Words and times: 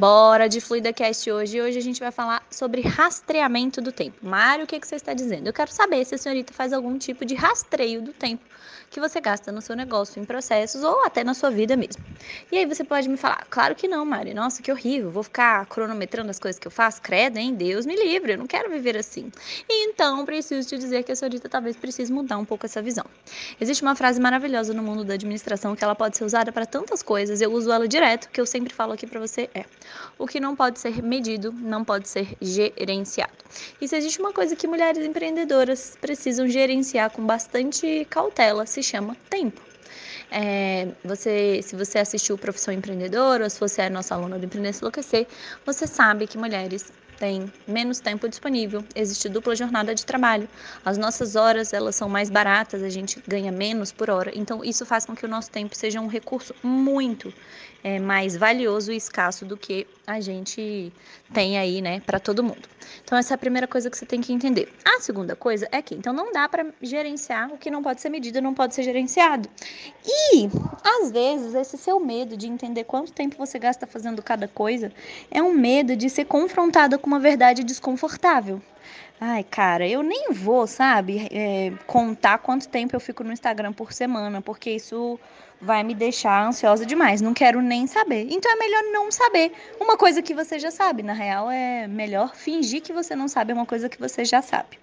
Bora 0.00 0.48
de 0.48 0.60
FluidaCast 0.60 1.28
hoje. 1.28 1.60
Hoje 1.60 1.76
a 1.76 1.82
gente 1.82 1.98
vai 1.98 2.12
falar 2.12 2.46
sobre 2.48 2.82
rastreamento 2.82 3.80
do 3.80 3.90
tempo. 3.90 4.24
Mário, 4.24 4.62
o 4.62 4.66
que, 4.66 4.78
que 4.78 4.86
você 4.86 4.94
está 4.94 5.12
dizendo? 5.12 5.48
Eu 5.48 5.52
quero 5.52 5.72
saber 5.72 6.04
se 6.04 6.14
a 6.14 6.18
senhorita 6.18 6.52
faz 6.52 6.72
algum 6.72 6.96
tipo 6.96 7.24
de 7.24 7.34
rastreio 7.34 8.00
do 8.00 8.12
tempo 8.12 8.44
que 8.90 9.00
você 9.00 9.20
gasta 9.20 9.50
no 9.50 9.60
seu 9.60 9.74
negócio, 9.74 10.22
em 10.22 10.24
processos 10.24 10.84
ou 10.84 11.04
até 11.04 11.24
na 11.24 11.34
sua 11.34 11.50
vida 11.50 11.76
mesmo. 11.76 12.02
E 12.50 12.56
aí 12.56 12.64
você 12.64 12.84
pode 12.84 13.08
me 13.08 13.16
falar, 13.16 13.44
claro 13.50 13.74
que 13.74 13.88
não, 13.88 14.04
Mário. 14.04 14.32
Nossa, 14.36 14.62
que 14.62 14.70
horrível. 14.70 15.10
Vou 15.10 15.24
ficar 15.24 15.66
cronometrando 15.66 16.30
as 16.30 16.38
coisas 16.38 16.60
que 16.60 16.68
eu 16.68 16.70
faço? 16.70 17.02
Credo, 17.02 17.36
hein? 17.36 17.52
Deus 17.52 17.84
me 17.84 17.96
livre. 17.96 18.34
Eu 18.34 18.38
não 18.38 18.46
quero 18.46 18.70
viver 18.70 18.96
assim. 18.96 19.32
Então 19.68 20.24
preciso 20.24 20.68
te 20.68 20.78
dizer 20.78 21.02
que 21.02 21.10
a 21.10 21.16
senhorita 21.16 21.48
talvez 21.48 21.76
precise 21.76 22.12
mudar 22.12 22.38
um 22.38 22.44
pouco 22.44 22.64
essa 22.64 22.80
visão. 22.80 23.04
Existe 23.60 23.82
uma 23.82 23.96
frase 23.96 24.20
maravilhosa 24.20 24.72
no 24.72 24.82
mundo 24.82 25.02
da 25.02 25.14
administração 25.14 25.74
que 25.74 25.82
ela 25.82 25.96
pode 25.96 26.16
ser 26.16 26.24
usada 26.24 26.52
para 26.52 26.64
tantas 26.64 27.02
coisas. 27.02 27.40
Eu 27.40 27.52
uso 27.52 27.72
ela 27.72 27.88
direto, 27.88 28.28
que 28.30 28.40
eu 28.40 28.46
sempre 28.46 28.72
falo 28.72 28.92
aqui 28.92 29.08
para 29.08 29.18
você 29.18 29.50
é 29.52 29.64
o 30.18 30.26
que 30.26 30.40
não 30.40 30.54
pode 30.54 30.78
ser 30.78 31.02
medido 31.02 31.52
não 31.52 31.84
pode 31.84 32.08
ser 32.08 32.36
gerenciado. 32.40 33.32
E 33.80 33.88
se 33.88 33.96
existe 33.96 34.20
uma 34.20 34.32
coisa 34.32 34.56
que 34.56 34.66
mulheres 34.66 35.04
empreendedoras 35.04 35.96
precisam 36.00 36.48
gerenciar 36.48 37.10
com 37.10 37.24
bastante 37.24 38.06
cautela, 38.10 38.66
se 38.66 38.82
chama 38.82 39.16
tempo. 39.30 39.60
É, 40.30 40.88
você, 41.04 41.60
se 41.62 41.74
você 41.74 41.98
assistiu 41.98 42.36
Profissão 42.36 42.72
Empreendedora, 42.74 43.44
ou 43.44 43.50
se 43.50 43.58
você 43.58 43.82
é 43.82 43.90
nossa 43.90 44.14
aluna 44.14 44.38
do 44.38 44.44
Empreender 44.44 44.74
Enlouquecer, 44.76 45.26
você 45.64 45.86
sabe 45.86 46.26
que 46.26 46.36
mulheres 46.36 46.92
têm 47.18 47.52
menos 47.66 48.00
tempo 48.00 48.28
disponível, 48.28 48.84
existe 48.94 49.28
dupla 49.28 49.54
jornada 49.54 49.94
de 49.94 50.06
trabalho. 50.06 50.48
As 50.84 50.96
nossas 50.96 51.36
horas, 51.36 51.72
elas 51.72 51.96
são 51.96 52.08
mais 52.08 52.30
baratas, 52.30 52.82
a 52.82 52.88
gente 52.88 53.22
ganha 53.26 53.52
menos 53.52 53.92
por 53.92 54.08
hora. 54.08 54.32
Então, 54.34 54.64
isso 54.64 54.86
faz 54.86 55.04
com 55.04 55.14
que 55.14 55.26
o 55.26 55.28
nosso 55.28 55.50
tempo 55.50 55.74
seja 55.74 56.00
um 56.00 56.06
recurso 56.06 56.54
muito 56.62 57.32
é, 57.82 57.98
mais 57.98 58.36
valioso 58.36 58.92
e 58.92 58.96
escasso 58.96 59.44
do 59.44 59.56
que 59.56 59.86
a 60.08 60.20
gente 60.20 60.90
tem 61.34 61.58
aí, 61.58 61.82
né, 61.82 62.00
para 62.00 62.18
todo 62.18 62.42
mundo. 62.42 62.66
Então 63.04 63.18
essa 63.18 63.34
é 63.34 63.36
a 63.36 63.38
primeira 63.38 63.68
coisa 63.68 63.90
que 63.90 63.98
você 63.98 64.06
tem 64.06 64.22
que 64.22 64.32
entender. 64.32 64.72
A 64.82 65.00
segunda 65.00 65.36
coisa 65.36 65.68
é 65.70 65.82
que 65.82 65.94
então 65.94 66.14
não 66.14 66.32
dá 66.32 66.48
para 66.48 66.66
gerenciar 66.80 67.52
o 67.52 67.58
que 67.58 67.70
não 67.70 67.82
pode 67.82 68.00
ser 68.00 68.08
medido, 68.08 68.40
não 68.40 68.54
pode 68.54 68.74
ser 68.74 68.84
gerenciado. 68.84 69.50
E 70.06 70.48
às 70.82 71.12
vezes 71.12 71.54
esse 71.54 71.76
seu 71.76 72.00
medo 72.00 72.38
de 72.38 72.48
entender 72.48 72.84
quanto 72.84 73.12
tempo 73.12 73.36
você 73.36 73.58
gasta 73.58 73.86
fazendo 73.86 74.22
cada 74.22 74.48
coisa 74.48 74.90
é 75.30 75.42
um 75.42 75.52
medo 75.52 75.94
de 75.94 76.08
ser 76.08 76.24
confrontada 76.24 76.96
com 76.96 77.06
uma 77.06 77.20
verdade 77.20 77.62
desconfortável. 77.62 78.62
Ai, 79.20 79.42
cara, 79.42 79.86
eu 79.86 80.02
nem 80.02 80.32
vou, 80.32 80.66
sabe, 80.66 81.26
é, 81.32 81.72
contar 81.86 82.38
quanto 82.38 82.68
tempo 82.68 82.94
eu 82.94 83.00
fico 83.00 83.24
no 83.24 83.32
Instagram 83.32 83.72
por 83.72 83.92
semana, 83.92 84.40
porque 84.40 84.70
isso 84.70 85.18
vai 85.60 85.82
me 85.82 85.94
deixar 85.94 86.46
ansiosa 86.46 86.86
demais. 86.86 87.20
Não 87.20 87.34
quero 87.34 87.60
nem 87.60 87.86
saber. 87.86 88.28
Então 88.30 88.50
é 88.52 88.56
melhor 88.56 88.82
não 88.92 89.10
saber 89.10 89.52
uma 89.80 89.96
coisa 89.96 90.22
que 90.22 90.34
você 90.34 90.58
já 90.58 90.70
sabe. 90.70 91.02
Na 91.02 91.12
real, 91.12 91.50
é 91.50 91.88
melhor 91.88 92.34
fingir 92.36 92.80
que 92.80 92.92
você 92.92 93.16
não 93.16 93.26
sabe 93.26 93.52
uma 93.52 93.66
coisa 93.66 93.88
que 93.88 93.98
você 93.98 94.24
já 94.24 94.40
sabe. 94.40 94.78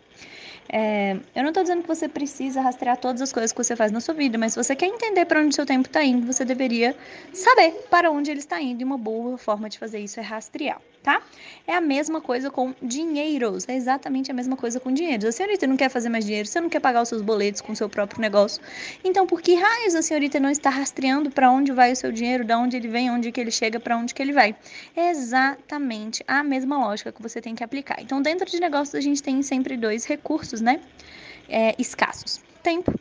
É, 0.67 1.17
eu 1.35 1.43
não 1.43 1.49
estou 1.49 1.63
dizendo 1.63 1.81
que 1.81 1.87
você 1.87 2.07
precisa 2.07 2.61
rastrear 2.61 2.97
todas 2.97 3.21
as 3.21 3.31
coisas 3.31 3.51
que 3.51 3.63
você 3.63 3.75
faz 3.75 3.91
na 3.91 4.01
sua 4.01 4.13
vida, 4.13 4.37
mas 4.37 4.53
se 4.53 4.63
você 4.63 4.75
quer 4.75 4.87
entender 4.87 5.25
para 5.25 5.39
onde 5.39 5.53
seu 5.53 5.65
tempo 5.65 5.87
está 5.87 6.03
indo, 6.03 6.25
você 6.25 6.43
deveria 6.43 6.95
saber 7.33 7.71
para 7.89 8.09
onde 8.11 8.31
ele 8.31 8.39
está 8.39 8.59
indo. 8.61 8.81
E 8.81 8.83
uma 8.83 8.97
boa 8.97 9.37
forma 9.37 9.69
de 9.69 9.77
fazer 9.77 9.99
isso 9.99 10.19
é 10.19 10.23
rastrear, 10.23 10.81
tá? 11.03 11.21
É 11.67 11.75
a 11.75 11.81
mesma 11.81 12.19
coisa 12.19 12.49
com 12.49 12.73
dinheiros. 12.81 13.67
É 13.67 13.75
exatamente 13.75 14.31
a 14.31 14.33
mesma 14.33 14.57
coisa 14.57 14.79
com 14.79 14.91
dinheiro. 14.91 15.27
A 15.27 15.31
senhorita 15.31 15.67
não 15.67 15.77
quer 15.77 15.89
fazer 15.89 16.09
mais 16.09 16.25
dinheiro, 16.25 16.47
você 16.47 16.59
não 16.59 16.69
quer 16.69 16.79
pagar 16.79 17.03
os 17.03 17.09
seus 17.09 17.21
boletos 17.21 17.61
com 17.61 17.71
o 17.71 17.75
seu 17.75 17.87
próprio 17.87 18.19
negócio. 18.19 18.61
Então, 19.03 19.27
por 19.27 19.41
que 19.41 19.55
raios 19.55 19.93
a 19.95 20.01
senhorita 20.01 20.39
não 20.39 20.49
está 20.49 20.69
rastreando 20.69 21.29
para 21.29 21.51
onde 21.51 21.71
vai 21.71 21.91
o 21.91 21.95
seu 21.95 22.11
dinheiro, 22.11 22.43
de 22.43 22.53
onde 22.53 22.75
ele 22.77 22.87
vem, 22.87 23.11
onde 23.11 23.31
que 23.31 23.39
ele 23.39 23.51
chega, 23.51 23.79
para 23.79 23.97
onde 23.97 24.13
que 24.13 24.21
ele 24.21 24.33
vai? 24.33 24.55
É 24.95 25.09
exatamente 25.09 26.23
a 26.27 26.43
mesma 26.43 26.77
lógica 26.77 27.11
que 27.11 27.21
você 27.21 27.39
tem 27.39 27.53
que 27.53 27.63
aplicar. 27.63 28.01
Então, 28.01 28.21
dentro 28.21 28.49
de 28.49 28.59
negócios, 28.59 28.95
a 28.95 29.01
gente 29.01 29.21
tem 29.21 29.41
sempre 29.43 29.77
dois 29.77 30.05
recursos 30.05 30.54
recursos, 30.55 30.61
né? 30.61 30.81
É, 31.49 31.75
escassos: 31.77 32.41
tempo 32.63 32.93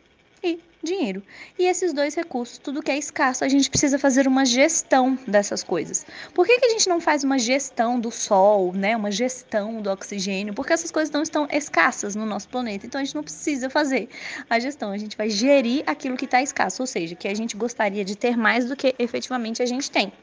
dinheiro. 0.85 1.21
E 1.59 1.65
esses 1.65 1.91
dois 1.91 2.15
recursos, 2.15 2.57
tudo 2.57 2.81
que 2.81 2.91
é 2.91 2.97
escasso, 2.97 3.43
a 3.43 3.49
gente 3.49 3.69
precisa 3.69 3.99
fazer 3.99 4.27
uma 4.27 4.45
gestão 4.45 5.19
dessas 5.27 5.63
coisas. 5.63 6.05
Por 6.33 6.45
que, 6.45 6.57
que 6.59 6.65
a 6.65 6.69
gente 6.69 6.87
não 6.87 7.01
faz 7.01 7.23
uma 7.23 7.37
gestão 7.37 7.99
do 7.99 8.11
sol, 8.11 8.71
né? 8.73 8.95
Uma 8.95 9.11
gestão 9.11 9.81
do 9.81 9.89
oxigênio? 9.89 10.53
Porque 10.53 10.71
essas 10.71 10.91
coisas 10.91 11.11
não 11.11 11.21
estão 11.21 11.47
escassas 11.51 12.15
no 12.15 12.25
nosso 12.25 12.47
planeta. 12.47 12.85
Então 12.85 13.01
a 13.01 13.03
gente 13.03 13.15
não 13.15 13.23
precisa 13.23 13.69
fazer 13.69 14.07
a 14.49 14.59
gestão. 14.59 14.91
A 14.91 14.97
gente 14.97 15.17
vai 15.17 15.29
gerir 15.29 15.83
aquilo 15.85 16.15
que 16.15 16.25
está 16.25 16.41
escasso, 16.41 16.81
ou 16.81 16.87
seja, 16.87 17.15
que 17.15 17.27
a 17.27 17.33
gente 17.33 17.57
gostaria 17.57 18.05
de 18.05 18.15
ter 18.15 18.37
mais 18.37 18.65
do 18.65 18.75
que 18.75 18.95
efetivamente 18.97 19.61
a 19.61 19.65
gente 19.65 19.91
tem. 19.91 20.13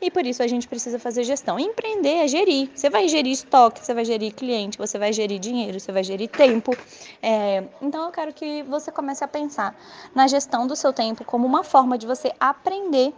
E 0.00 0.10
por 0.10 0.26
isso 0.26 0.42
a 0.42 0.46
gente 0.46 0.66
precisa 0.66 0.98
fazer 0.98 1.22
gestão. 1.24 1.58
Empreender 1.58 2.24
é 2.24 2.28
gerir. 2.28 2.70
Você 2.74 2.88
vai 2.88 3.06
gerir 3.08 3.32
estoque, 3.32 3.84
você 3.84 3.94
vai 3.94 4.04
gerir 4.04 4.32
cliente, 4.32 4.78
você 4.78 4.98
vai 4.98 5.12
gerir 5.12 5.38
dinheiro, 5.38 5.78
você 5.78 5.92
vai 5.92 6.02
gerir 6.02 6.28
tempo. 6.28 6.76
É... 7.22 7.64
Então 7.82 8.06
eu 8.06 8.10
quero 8.10 8.32
que 8.32 8.62
você 8.62 8.90
comece 8.90 9.22
a 9.22 9.28
pensar 9.28 9.76
na 10.14 10.26
gestão 10.26 10.66
do 10.66 10.76
seu 10.76 10.92
tempo 10.92 11.24
como 11.24 11.46
uma 11.46 11.64
forma 11.64 11.96
de 11.96 12.06
você 12.06 12.32
aprender 12.38 13.14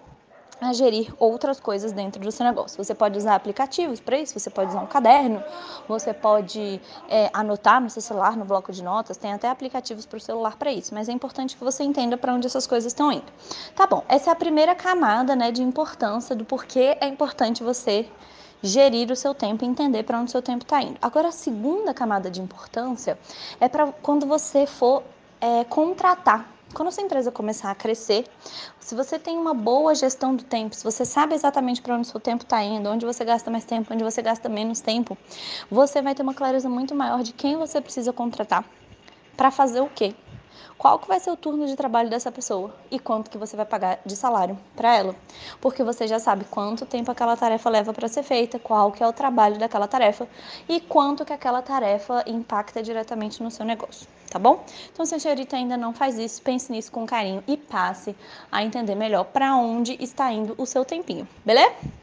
a 0.61 0.73
gerir 0.73 1.13
outras 1.19 1.59
coisas 1.59 1.93
dentro 1.93 2.21
do 2.21 2.31
seu 2.31 2.45
negócio. 2.45 2.83
Você 2.83 2.95
pode 2.95 3.17
usar 3.17 3.35
aplicativos 3.35 3.99
para 3.99 4.19
isso, 4.19 4.39
você 4.39 4.51
pode 4.51 4.71
usar 4.71 4.81
um 4.81 4.87
caderno, 4.87 5.43
você 5.89 6.13
pode 6.13 6.81
é, 7.09 7.31
anotar 7.33 7.81
no 7.81 7.89
seu 7.89 8.03
celular, 8.03 8.37
no 8.37 8.45
bloco 8.45 8.71
de 8.71 8.83
notas, 8.83 9.17
tem 9.17 9.33
até 9.33 9.49
aplicativos 9.49 10.05
para 10.05 10.19
o 10.19 10.21
celular 10.21 10.57
para 10.57 10.71
isso, 10.71 10.95
mas 10.95 11.09
é 11.09 11.13
importante 11.13 11.57
que 11.57 11.65
você 11.65 11.83
entenda 11.83 12.17
para 12.17 12.35
onde 12.35 12.47
essas 12.47 12.67
coisas 12.67 12.93
estão 12.93 13.11
indo. 13.11 13.33
Tá 13.75 13.87
bom, 13.87 14.05
essa 14.09 14.31
é 14.31 14.33
a 14.33 14.37
primeira 14.37 14.75
camada 14.75 15.35
né, 15.35 15.51
de 15.51 15.63
importância 15.63 16.37
do 16.37 16.45
porquê 16.45 16.97
é 17.01 17.09
importante 17.09 17.63
você 17.63 18.07
gerir 18.63 19.11
o 19.11 19.17
seu 19.17 19.35
tempo 19.35 19.65
e 19.65 19.69
entender 19.69 20.03
para 20.03 20.19
onde 20.19 20.29
o 20.29 20.33
seu 20.33 20.43
tempo 20.43 20.65
está 20.65 20.83
indo. 20.83 20.99
Agora, 21.01 21.29
a 21.29 21.33
segunda 21.33 21.95
camada 21.95 22.31
de 22.31 22.43
importância 22.43 23.19
é 23.59 23.69
para 23.69 23.87
quando 24.03 24.27
você 24.27 24.67
for 24.67 25.03
é, 25.41 25.65
contratar 25.65 26.47
quando 26.75 26.89
a 26.89 26.91
sua 26.91 27.03
empresa 27.03 27.31
começar 27.33 27.71
a 27.71 27.75
crescer, 27.75 28.25
se 28.79 28.95
você 28.95 29.19
tem 29.19 29.37
uma 29.37 29.55
boa 29.55 29.95
gestão 29.95 30.35
do 30.35 30.45
tempo, 30.45 30.75
se 30.75 30.85
você 30.85 31.05
sabe 31.05 31.35
exatamente 31.35 31.83
para 31.83 31.95
onde 31.95 32.09
o 32.09 32.11
seu 32.11 32.21
tempo 32.21 32.45
está 32.45 32.63
indo, 32.63 32.89
onde 32.89 33.05
você 33.05 33.25
gasta 33.25 33.51
mais 33.51 33.65
tempo, 33.65 33.93
onde 33.93 34.05
você 34.05 34.23
gasta 34.23 34.49
menos 34.49 34.81
tempo, 34.81 35.17
você 35.71 36.01
vai 36.01 36.15
ter 36.15 36.23
uma 36.23 36.35
clareza 36.35 36.69
muito 36.69 36.95
maior 36.95 37.23
de 37.23 37.33
quem 37.33 37.57
você 37.57 37.81
precisa 37.81 38.13
contratar. 38.13 38.65
Para 39.37 39.51
fazer 39.51 39.81
o 39.81 39.89
quê 39.89 40.15
qual 40.77 40.99
que 40.99 41.09
vai 41.09 41.21
ser 41.21 41.31
o 41.31 41.37
turno 41.37 41.67
de 41.67 41.77
trabalho 41.77 42.09
dessa 42.09 42.33
pessoa 42.33 42.75
e 42.91 42.99
quanto 42.99 43.31
que 43.31 43.39
você 43.39 43.57
vai 43.57 43.67
pagar 43.67 44.01
de 44.05 44.17
salário 44.17 44.59
para 44.75 44.97
ela, 44.97 45.15
porque 45.61 45.83
você 45.83 46.07
já 46.07 46.19
sabe 46.19 46.45
quanto 46.45 46.87
tempo 46.87 47.11
aquela 47.11 47.37
tarefa 47.37 47.69
leva 47.71 47.93
para 47.93 48.09
ser 48.09 48.23
feita, 48.23 48.59
qual 48.59 48.91
que 48.93 49.03
é 49.03 49.07
o 49.07 49.13
trabalho 49.13 49.59
daquela 49.59 49.87
tarefa 49.87 50.27
e 50.69 50.81
quanto 50.81 51.25
que 51.25 51.33
aquela 51.33 51.63
tarefa 51.63 52.25
impacta 52.27 52.83
diretamente 52.83 53.43
no 53.43 53.51
seu 53.51 53.65
negócio, 53.65 54.07
tá 54.31 54.39
bom? 54.39 54.65
Então, 54.93 55.05
se 55.05 55.15
a 55.15 55.19
senhorita 55.19 55.57
ainda 55.57 55.77
não 55.77 55.93
faz 55.93 56.19
isso, 56.19 56.41
pense 56.43 56.73
nisso 56.73 56.91
com 56.91 57.07
carinho 57.07 57.43
e 57.47 57.57
passe 57.57 58.17
a 58.51 58.63
entender 58.65 58.95
melhor 58.95 59.25
para 59.25 59.55
onde 59.57 59.97
está 60.03 60.33
indo 60.33 60.55
o 60.59 60.67
seu 60.67 60.85
tempinho, 60.85 61.29
beleza? 61.45 62.00